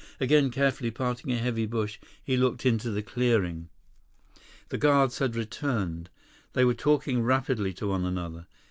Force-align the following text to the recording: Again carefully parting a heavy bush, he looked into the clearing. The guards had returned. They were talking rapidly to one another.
Again 0.19 0.49
carefully 0.49 0.89
parting 0.89 1.31
a 1.31 1.37
heavy 1.37 1.67
bush, 1.67 1.99
he 2.23 2.35
looked 2.35 2.65
into 2.65 2.89
the 2.89 3.03
clearing. 3.03 3.69
The 4.69 4.79
guards 4.79 5.19
had 5.19 5.35
returned. 5.35 6.09
They 6.53 6.65
were 6.65 6.73
talking 6.73 7.21
rapidly 7.21 7.71
to 7.73 7.85
one 7.89 8.05
another. 8.05 8.47